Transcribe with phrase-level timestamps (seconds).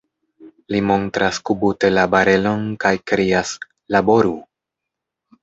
[0.75, 3.53] Li montras kubute la barelon kaj krias:
[3.99, 4.35] Laboru!